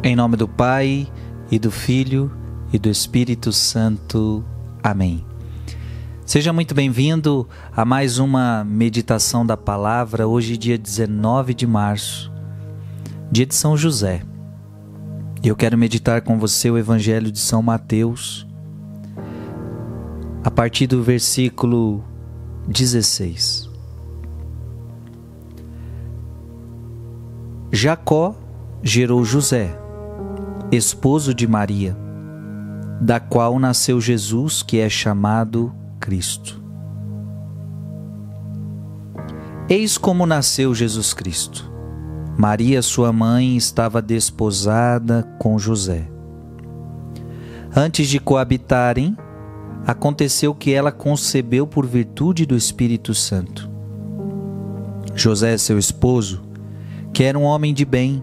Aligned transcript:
Em 0.00 0.14
nome 0.14 0.36
do 0.36 0.46
Pai 0.46 1.10
e 1.50 1.58
do 1.58 1.72
Filho 1.72 2.30
e 2.72 2.78
do 2.78 2.88
Espírito 2.88 3.52
Santo. 3.52 4.44
Amém. 4.80 5.26
Seja 6.24 6.52
muito 6.52 6.72
bem-vindo 6.72 7.48
a 7.76 7.84
mais 7.84 8.20
uma 8.20 8.64
meditação 8.64 9.44
da 9.44 9.56
palavra, 9.56 10.28
hoje, 10.28 10.56
dia 10.56 10.78
19 10.78 11.52
de 11.52 11.66
março, 11.66 12.30
dia 13.30 13.44
de 13.44 13.56
São 13.56 13.76
José. 13.76 14.22
Eu 15.42 15.56
quero 15.56 15.76
meditar 15.76 16.22
com 16.22 16.38
você 16.38 16.70
o 16.70 16.78
Evangelho 16.78 17.32
de 17.32 17.40
São 17.40 17.60
Mateus, 17.60 18.46
a 20.44 20.50
partir 20.50 20.86
do 20.86 21.02
versículo 21.02 22.04
16. 22.68 23.68
Jacó 27.72 28.36
gerou 28.80 29.24
José 29.24 29.87
esposo 30.70 31.32
de 31.32 31.46
Maria, 31.46 31.96
da 33.00 33.18
qual 33.18 33.58
nasceu 33.58 34.00
Jesus, 34.00 34.62
que 34.62 34.78
é 34.78 34.88
chamado 34.88 35.74
Cristo. 35.98 36.62
Eis 39.68 39.96
como 39.96 40.26
nasceu 40.26 40.74
Jesus 40.74 41.14
Cristo. 41.14 41.70
Maria, 42.36 42.82
sua 42.82 43.12
mãe, 43.12 43.56
estava 43.56 44.02
desposada 44.02 45.22
com 45.38 45.58
José. 45.58 46.08
Antes 47.74 48.08
de 48.08 48.18
coabitarem, 48.18 49.16
aconteceu 49.86 50.54
que 50.54 50.72
ela 50.72 50.92
concebeu 50.92 51.66
por 51.66 51.86
virtude 51.86 52.44
do 52.44 52.56
Espírito 52.56 53.14
Santo. 53.14 53.70
José, 55.14 55.56
seu 55.56 55.78
esposo, 55.78 56.42
que 57.12 57.24
era 57.24 57.38
um 57.38 57.42
homem 57.42 57.74
de 57.74 57.84
bem, 57.84 58.22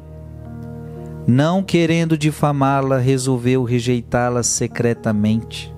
não 1.28 1.64
querendo 1.64 2.18
difamá-la, 2.18 2.98
resolveu 2.98 3.64
rejeitá-la 3.64 4.44
secretamente. 4.44 5.74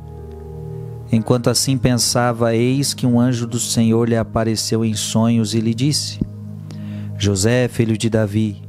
Enquanto 1.12 1.50
assim 1.50 1.78
pensava, 1.78 2.54
eis 2.54 2.94
que 2.94 3.06
um 3.06 3.20
anjo 3.20 3.48
do 3.48 3.60
Senhor 3.60 4.10
lhe 4.10 4.18
apareceu 4.18 4.84
em 4.84 4.94
sonhos 4.94 5.54
e 5.54 5.62
lhe 5.62 5.74
disse: 5.74 6.20
José, 7.18 7.70
filho 7.70 7.98
de 7.98 8.10
Davi, 8.10 8.62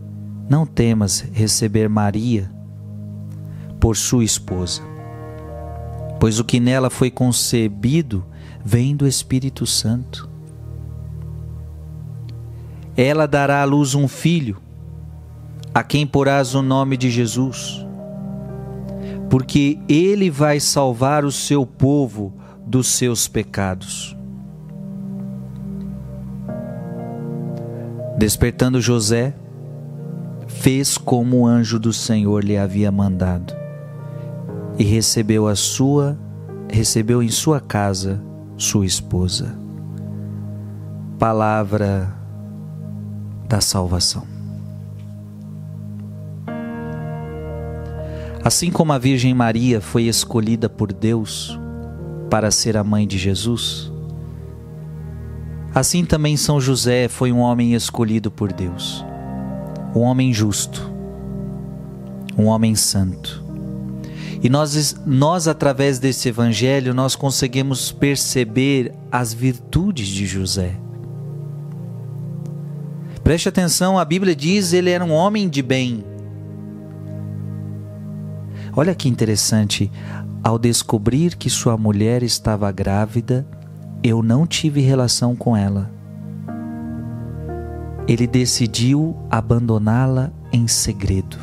não 0.49 0.65
temas 0.65 1.21
receber 1.33 1.89
Maria 1.89 2.51
por 3.81 3.97
sua 3.97 4.25
esposa, 4.25 4.83
pois 6.21 6.39
o 6.39 6.45
que 6.45 6.61
nela 6.61 6.91
foi 6.91 7.11
concebido 7.11 8.25
vem 8.65 8.95
do 8.95 9.07
Espírito 9.07 9.67
Santo. 9.67 10.29
Ela 12.97 13.27
dará 13.27 13.63
à 13.63 13.65
luz 13.65 13.95
um 13.95 14.07
filho 14.07 14.61
a 15.79 15.83
quem 15.85 16.05
porás 16.05 16.57
o 16.57 16.61
nome 16.61 16.97
de 16.97 17.09
Jesus, 17.09 17.87
porque 19.31 19.79
ele 19.89 20.29
vai 20.29 20.59
salvar 20.59 21.25
o 21.25 21.31
seu 21.31 21.65
povo 21.65 22.35
dos 22.67 22.89
seus 22.89 23.29
pecados. 23.29 24.17
Despertando 28.19 28.81
José, 28.81 29.33
fez 30.49 30.99
como 30.99 31.43
o 31.43 31.47
anjo 31.47 31.79
do 31.79 31.93
Senhor 31.93 32.43
lhe 32.43 32.59
havia 32.59 32.91
mandado 32.91 33.55
e 34.81 34.83
recebeu 34.83 35.47
a 35.47 35.55
sua 35.55 36.19
recebeu 36.69 37.23
em 37.23 37.29
sua 37.29 37.61
casa 37.61 38.21
sua 38.57 38.85
esposa. 38.85 39.57
Palavra 41.21 42.13
da 43.49 43.61
salvação. 43.61 44.38
Assim 48.49 48.71
como 48.71 48.95
a 48.95 48.99
Virgem 48.99 49.35
Maria 49.35 49.79
foi 49.79 50.05
escolhida 50.05 50.71
por 50.71 50.91
Deus 50.91 51.61
para 52.31 52.51
ser 52.51 52.79
a 52.79 52.83
mãe 52.83 53.07
de 53.07 53.19
Jesus, 53.19 53.93
assim 55.75 56.03
também 56.03 56.35
São 56.35 56.59
José 56.59 57.09
foi 57.09 57.31
um 57.31 57.41
homem 57.41 57.75
escolhido 57.75 58.31
por 58.31 58.51
Deus, 58.51 59.05
um 59.95 60.01
homem 60.01 60.33
justo, 60.33 60.91
um 62.39 62.47
homem 62.47 62.75
santo. 62.75 63.45
E 64.43 64.49
nós, 64.49 64.97
nós 65.05 65.47
através 65.47 65.99
desse 65.99 66.31
evangelho, 66.31 66.95
nós 66.95 67.15
conseguimos 67.15 67.93
perceber 67.93 68.95
as 69.13 69.35
virtudes 69.35 70.09
de 70.09 70.25
José. 70.25 70.75
Preste 73.23 73.47
atenção, 73.47 73.99
a 73.99 74.07
Bíblia 74.07 74.35
diz 74.35 74.73
ele 74.73 74.89
era 74.89 75.05
um 75.05 75.13
homem 75.13 75.51
de 75.51 75.61
bem. 75.61 76.03
Olha 78.79 78.95
que 78.95 79.09
interessante, 79.09 79.91
ao 80.41 80.57
descobrir 80.57 81.35
que 81.35 81.51
sua 81.51 81.77
mulher 81.77 82.23
estava 82.23 82.71
grávida, 82.71 83.45
eu 84.05 84.23
não 84.23 84.47
tive 84.47 84.81
relação 84.81 85.35
com 85.35 85.57
ela. 85.57 85.91
Ele 88.07 88.25
decidiu 88.25 89.17
abandoná-la 89.29 90.31
em 90.53 90.69
segredo. 90.69 91.37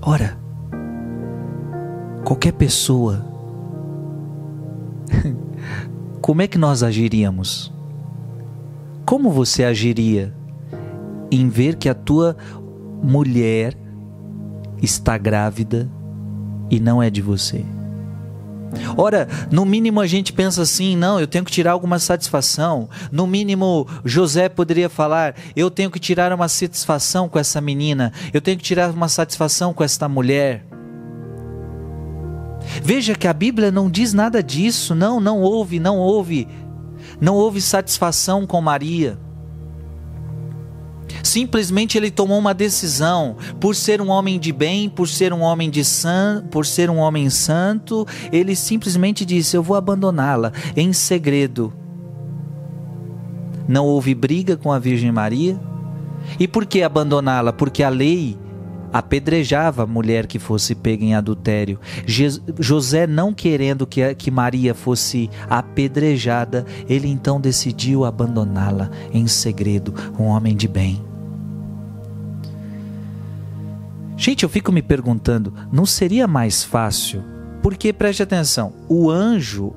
Ora, 0.00 0.38
qualquer 2.24 2.52
pessoa, 2.52 3.26
como 6.22 6.42
é 6.42 6.46
que 6.46 6.58
nós 6.58 6.84
agiríamos? 6.84 7.74
Como 9.04 9.32
você 9.32 9.64
agiria 9.64 10.32
em 11.32 11.48
ver 11.48 11.76
que 11.76 11.88
a 11.88 11.94
tua 11.94 12.36
mulher 13.02 13.76
está 14.80 15.16
grávida 15.16 15.90
e 16.70 16.78
não 16.78 17.02
é 17.02 17.10
de 17.10 17.22
você. 17.22 17.64
Ora, 18.96 19.28
no 19.50 19.64
mínimo 19.64 20.00
a 20.00 20.06
gente 20.06 20.32
pensa 20.32 20.62
assim: 20.62 20.96
não, 20.96 21.20
eu 21.20 21.26
tenho 21.26 21.44
que 21.44 21.50
tirar 21.50 21.72
alguma 21.72 21.98
satisfação. 21.98 22.88
No 23.10 23.26
mínimo, 23.26 23.86
José 24.04 24.48
poderia 24.48 24.88
falar: 24.88 25.34
eu 25.54 25.70
tenho 25.70 25.90
que 25.90 25.98
tirar 25.98 26.32
uma 26.32 26.48
satisfação 26.48 27.28
com 27.28 27.38
essa 27.38 27.60
menina, 27.60 28.12
eu 28.32 28.40
tenho 28.40 28.56
que 28.56 28.64
tirar 28.64 28.90
uma 28.90 29.08
satisfação 29.08 29.74
com 29.74 29.84
esta 29.84 30.08
mulher. 30.08 30.64
Veja 32.82 33.14
que 33.14 33.26
a 33.26 33.32
Bíblia 33.32 33.70
não 33.70 33.90
diz 33.90 34.12
nada 34.12 34.42
disso, 34.42 34.94
não, 34.94 35.20
não 35.20 35.40
houve, 35.40 35.80
não 35.80 35.98
houve, 35.98 36.48
não 37.20 37.34
houve 37.34 37.60
satisfação 37.60 38.46
com 38.46 38.60
Maria. 38.60 39.18
Simplesmente 41.32 41.96
ele 41.96 42.10
tomou 42.10 42.38
uma 42.38 42.52
decisão, 42.52 43.38
por 43.58 43.74
ser 43.74 44.02
um 44.02 44.10
homem 44.10 44.38
de 44.38 44.52
bem, 44.52 44.90
por 44.90 45.08
ser 45.08 45.32
um 45.32 45.40
homem 45.40 45.70
de 45.70 45.82
san, 45.82 46.44
por 46.50 46.66
ser 46.66 46.90
um 46.90 46.98
homem 46.98 47.30
santo, 47.30 48.06
ele 48.30 48.54
simplesmente 48.54 49.24
disse: 49.24 49.56
"Eu 49.56 49.62
vou 49.62 49.74
abandoná-la 49.74 50.52
em 50.76 50.92
segredo". 50.92 51.72
Não 53.66 53.86
houve 53.86 54.14
briga 54.14 54.58
com 54.58 54.70
a 54.70 54.78
Virgem 54.78 55.10
Maria. 55.10 55.58
E 56.38 56.46
por 56.46 56.66
que 56.66 56.82
abandoná-la? 56.82 57.50
Porque 57.50 57.82
a 57.82 57.88
lei 57.88 58.36
apedrejava 58.92 59.84
a 59.84 59.86
mulher 59.86 60.26
que 60.26 60.38
fosse 60.38 60.74
pega 60.74 61.02
em 61.02 61.14
adultério. 61.14 61.80
José, 62.60 63.06
não 63.06 63.32
querendo 63.32 63.86
que, 63.86 64.14
que 64.16 64.30
Maria 64.30 64.74
fosse 64.74 65.30
apedrejada, 65.48 66.66
ele 66.86 67.08
então 67.08 67.40
decidiu 67.40 68.04
abandoná-la 68.04 68.90
em 69.14 69.26
segredo, 69.26 69.94
um 70.18 70.24
homem 70.24 70.54
de 70.54 70.68
bem. 70.68 71.11
Gente, 74.22 74.44
eu 74.44 74.48
fico 74.48 74.70
me 74.70 74.80
perguntando, 74.80 75.52
não 75.72 75.84
seria 75.84 76.28
mais 76.28 76.62
fácil? 76.62 77.24
Porque 77.60 77.92
preste 77.92 78.22
atenção, 78.22 78.72
o 78.88 79.10
anjo 79.10 79.74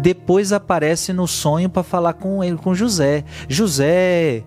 depois 0.00 0.52
aparece 0.52 1.12
no 1.12 1.26
sonho 1.26 1.68
para 1.68 1.82
falar 1.82 2.12
com 2.12 2.44
ele, 2.44 2.56
com 2.56 2.72
José. 2.72 3.24
José, 3.48 4.44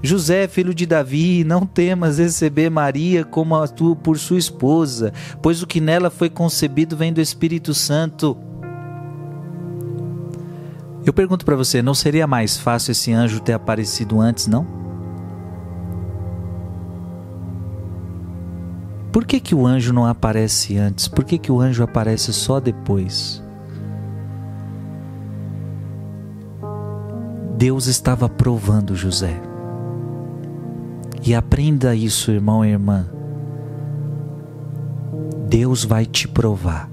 José, 0.00 0.46
filho 0.46 0.72
de 0.72 0.86
Davi, 0.86 1.42
não 1.42 1.66
temas 1.66 2.18
receber 2.18 2.70
Maria 2.70 3.24
como 3.24 3.56
a 3.56 3.66
tu, 3.66 3.96
por 3.96 4.16
sua 4.16 4.38
esposa, 4.38 5.12
pois 5.42 5.60
o 5.60 5.66
que 5.66 5.80
nela 5.80 6.08
foi 6.08 6.30
concebido 6.30 6.96
vem 6.96 7.12
do 7.12 7.20
Espírito 7.20 7.74
Santo. 7.74 8.38
Eu 11.04 11.12
pergunto 11.12 11.44
para 11.44 11.56
você, 11.56 11.82
não 11.82 11.94
seria 11.94 12.28
mais 12.28 12.56
fácil 12.56 12.92
esse 12.92 13.12
anjo 13.12 13.40
ter 13.40 13.54
aparecido 13.54 14.20
antes, 14.20 14.46
não? 14.46 14.81
Por 19.12 19.26
que, 19.26 19.38
que 19.38 19.54
o 19.54 19.66
anjo 19.66 19.92
não 19.92 20.06
aparece 20.06 20.78
antes? 20.78 21.06
Por 21.06 21.22
que, 21.22 21.36
que 21.36 21.52
o 21.52 21.60
anjo 21.60 21.84
aparece 21.84 22.32
só 22.32 22.58
depois? 22.58 23.42
Deus 27.58 27.86
estava 27.86 28.26
provando 28.26 28.96
José. 28.96 29.40
E 31.22 31.34
aprenda 31.34 31.94
isso, 31.94 32.30
irmão 32.30 32.64
e 32.64 32.70
irmã. 32.70 33.06
Deus 35.46 35.84
vai 35.84 36.06
te 36.06 36.26
provar. 36.26 36.90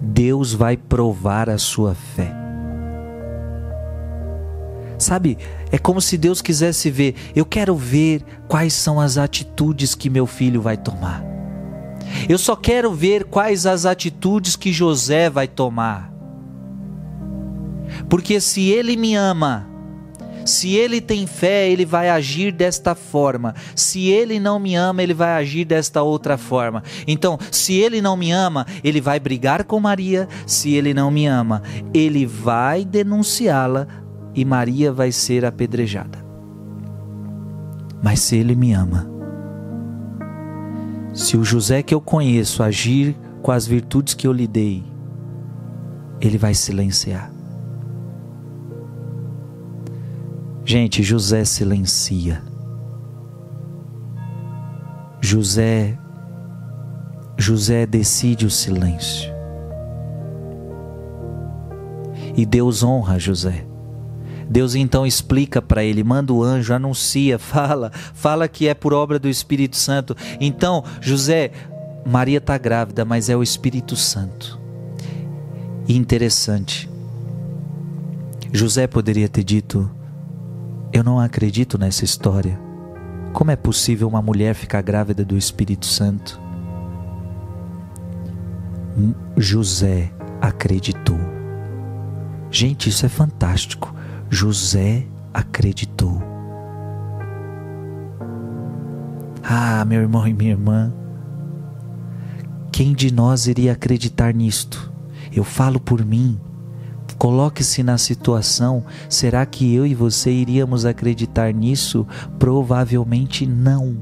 Deus 0.00 0.52
vai 0.52 0.76
provar 0.76 1.48
a 1.48 1.56
sua 1.56 1.94
fé. 1.94 2.39
Sabe, 5.00 5.38
é 5.72 5.78
como 5.78 5.98
se 5.98 6.18
Deus 6.18 6.42
quisesse 6.42 6.90
ver, 6.90 7.14
eu 7.34 7.46
quero 7.46 7.74
ver 7.74 8.22
quais 8.46 8.74
são 8.74 9.00
as 9.00 9.16
atitudes 9.16 9.94
que 9.94 10.10
meu 10.10 10.26
filho 10.26 10.60
vai 10.60 10.76
tomar. 10.76 11.24
Eu 12.28 12.36
só 12.36 12.54
quero 12.54 12.92
ver 12.92 13.24
quais 13.24 13.64
as 13.64 13.86
atitudes 13.86 14.56
que 14.56 14.72
José 14.72 15.30
vai 15.30 15.48
tomar. 15.48 16.12
Porque 18.10 18.40
se 18.42 18.68
ele 18.68 18.94
me 18.94 19.14
ama, 19.14 19.66
se 20.44 20.74
ele 20.74 21.00
tem 21.00 21.26
fé, 21.26 21.70
ele 21.70 21.86
vai 21.86 22.10
agir 22.10 22.52
desta 22.52 22.94
forma. 22.94 23.54
Se 23.74 24.08
ele 24.08 24.38
não 24.38 24.58
me 24.58 24.74
ama, 24.74 25.02
ele 25.02 25.14
vai 25.14 25.30
agir 25.30 25.64
desta 25.64 26.02
outra 26.02 26.36
forma. 26.36 26.82
Então, 27.06 27.38
se 27.50 27.74
ele 27.74 28.02
não 28.02 28.18
me 28.18 28.32
ama, 28.32 28.66
ele 28.84 29.00
vai 29.00 29.18
brigar 29.18 29.64
com 29.64 29.80
Maria. 29.80 30.28
Se 30.46 30.74
ele 30.74 30.92
não 30.92 31.10
me 31.10 31.26
ama, 31.26 31.62
ele 31.94 32.26
vai 32.26 32.84
denunciá-la 32.84 33.86
e 34.40 34.44
Maria 34.44 34.90
vai 34.90 35.12
ser 35.12 35.44
apedrejada. 35.44 36.24
Mas 38.02 38.20
se 38.20 38.36
ele 38.36 38.54
me 38.54 38.72
ama, 38.72 39.06
se 41.12 41.36
o 41.36 41.44
José 41.44 41.82
que 41.82 41.94
eu 41.94 42.00
conheço 42.00 42.62
agir 42.62 43.14
com 43.42 43.52
as 43.52 43.66
virtudes 43.66 44.14
que 44.14 44.26
eu 44.26 44.32
lhe 44.32 44.46
dei, 44.46 44.82
ele 46.22 46.38
vai 46.38 46.54
silenciar. 46.54 47.30
Gente, 50.64 51.02
José 51.02 51.44
silencia. 51.44 52.42
José 55.20 55.98
José 57.36 57.84
decide 57.84 58.46
o 58.46 58.50
silêncio. 58.50 59.30
E 62.34 62.46
Deus 62.46 62.82
honra 62.82 63.18
José. 63.18 63.66
Deus 64.50 64.74
então 64.74 65.06
explica 65.06 65.62
para 65.62 65.84
ele, 65.84 66.02
manda 66.02 66.32
o 66.32 66.42
anjo, 66.42 66.74
anuncia, 66.74 67.38
fala, 67.40 67.92
fala 67.92 68.48
que 68.48 68.66
é 68.66 68.74
por 68.74 68.92
obra 68.92 69.16
do 69.16 69.28
Espírito 69.28 69.76
Santo. 69.76 70.16
Então, 70.40 70.82
José, 71.00 71.52
Maria 72.04 72.38
está 72.38 72.58
grávida, 72.58 73.04
mas 73.04 73.30
é 73.30 73.36
o 73.36 73.42
Espírito 73.44 73.94
Santo. 73.94 74.58
Interessante, 75.88 76.90
José 78.52 78.86
poderia 78.86 79.28
ter 79.28 79.44
dito: 79.44 79.88
eu 80.92 81.04
não 81.04 81.20
acredito 81.20 81.78
nessa 81.78 82.04
história. 82.04 82.58
Como 83.32 83.52
é 83.52 83.56
possível 83.56 84.08
uma 84.08 84.20
mulher 84.20 84.54
ficar 84.54 84.82
grávida 84.82 85.24
do 85.24 85.38
Espírito 85.38 85.86
Santo? 85.86 86.40
José 89.36 90.12
acreditou. 90.40 91.18
Gente, 92.50 92.88
isso 92.88 93.06
é 93.06 93.08
fantástico. 93.08 93.94
José 94.32 95.04
acreditou. 95.34 96.22
Ah, 99.42 99.84
meu 99.84 100.00
irmão 100.00 100.26
e 100.28 100.32
minha 100.32 100.52
irmã, 100.52 100.94
quem 102.70 102.92
de 102.92 103.12
nós 103.12 103.48
iria 103.48 103.72
acreditar 103.72 104.32
nisto? 104.32 104.92
Eu 105.32 105.42
falo 105.42 105.80
por 105.80 106.04
mim. 106.04 106.38
Coloque-se 107.18 107.82
na 107.82 107.98
situação: 107.98 108.84
será 109.08 109.44
que 109.44 109.74
eu 109.74 109.84
e 109.84 109.96
você 109.96 110.30
iríamos 110.30 110.86
acreditar 110.86 111.52
nisso? 111.52 112.06
Provavelmente 112.38 113.44
não. 113.44 113.96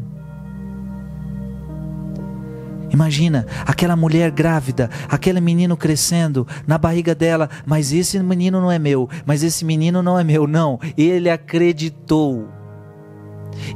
Imagina 2.90 3.46
aquela 3.66 3.94
mulher 3.94 4.30
grávida, 4.30 4.88
aquele 5.08 5.40
menino 5.40 5.76
crescendo 5.76 6.46
na 6.66 6.78
barriga 6.78 7.14
dela, 7.14 7.48
mas 7.66 7.92
esse 7.92 8.18
menino 8.20 8.60
não 8.60 8.72
é 8.72 8.78
meu, 8.78 9.08
mas 9.26 9.42
esse 9.42 9.64
menino 9.64 10.02
não 10.02 10.18
é 10.18 10.24
meu, 10.24 10.46
não. 10.46 10.80
Ele 10.96 11.28
acreditou. 11.28 12.48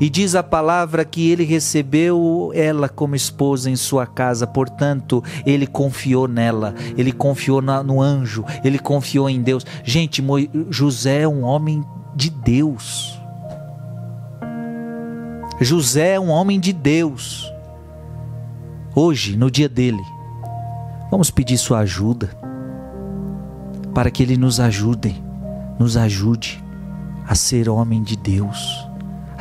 E 0.01 0.09
diz 0.09 0.35
a 0.35 0.43
palavra 0.43 1.05
que 1.05 1.31
ele 1.31 1.45
recebeu 1.45 2.51
ela 2.55 2.89
como 2.89 3.17
esposa 3.17 3.69
em 3.69 3.77
sua 3.77 4.07
casa, 4.07 4.47
portanto, 4.47 5.23
ele 5.45 5.67
confiou 5.67 6.29
nela, 6.29 6.75
ele 6.97 7.13
confiou 7.13 7.61
no 7.61 8.01
anjo, 8.01 8.45
ele 8.65 8.79
confiou 8.79 9.29
em 9.29 9.43
Deus. 9.43 9.67
Gente, 9.85 10.25
José 10.71 11.23
é 11.23 11.29
um 11.29 11.43
homem 11.43 11.85
de 12.15 12.31
Deus. 12.31 13.19
José 15.61 16.15
é 16.15 16.21
um 16.21 16.29
homem 16.29 16.59
de 16.59 16.73
Deus. 16.73 17.53
Hoje, 18.95 19.37
no 19.37 19.51
dia 19.51 19.69
dele, 19.69 20.03
vamos 21.11 21.31
pedir 21.31 21.59
sua 21.59 21.81
ajuda 21.81 22.31
para 23.95 24.11
que 24.11 24.23
ele 24.23 24.37
nos 24.37 24.61
ajude, 24.61 25.15
nos 25.79 25.97
ajude 25.97 26.63
a 27.27 27.35
ser 27.35 27.69
homem 27.69 28.03
de 28.03 28.17
Deus 28.17 28.93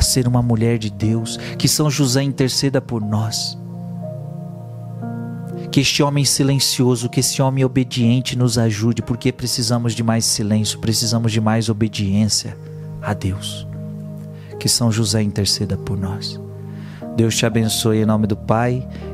a 0.01 0.03
ser 0.03 0.27
uma 0.27 0.41
mulher 0.41 0.79
de 0.79 0.89
Deus, 0.89 1.37
que 1.59 1.67
São 1.67 1.87
José 1.87 2.23
interceda 2.23 2.81
por 2.81 3.01
nós. 3.03 3.55
Que 5.71 5.79
este 5.79 6.01
homem 6.01 6.25
silencioso, 6.25 7.07
que 7.07 7.19
esse 7.19 7.39
homem 7.39 7.63
obediente 7.63 8.35
nos 8.35 8.57
ajude, 8.57 9.03
porque 9.03 9.31
precisamos 9.31 9.93
de 9.93 10.01
mais 10.01 10.25
silêncio, 10.25 10.79
precisamos 10.79 11.31
de 11.31 11.39
mais 11.39 11.69
obediência 11.69 12.57
a 12.99 13.13
Deus. 13.13 13.67
Que 14.59 14.67
São 14.67 14.91
José 14.91 15.21
interceda 15.21 15.77
por 15.77 15.95
nós. 15.95 16.41
Deus 17.15 17.37
te 17.37 17.45
abençoe 17.45 17.99
em 17.99 18.05
nome 18.05 18.25
do 18.25 18.35
Pai 18.35 18.87